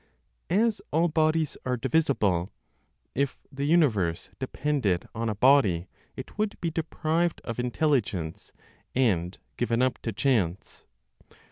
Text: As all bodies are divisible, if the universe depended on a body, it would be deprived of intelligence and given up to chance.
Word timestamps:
As 0.49 0.81
all 0.89 1.09
bodies 1.09 1.57
are 1.63 1.77
divisible, 1.77 2.51
if 3.13 3.37
the 3.51 3.65
universe 3.65 4.31
depended 4.39 5.07
on 5.13 5.29
a 5.29 5.35
body, 5.35 5.89
it 6.17 6.39
would 6.39 6.59
be 6.59 6.71
deprived 6.71 7.39
of 7.43 7.59
intelligence 7.59 8.51
and 8.95 9.37
given 9.57 9.83
up 9.83 9.99
to 10.01 10.11
chance. 10.11 10.85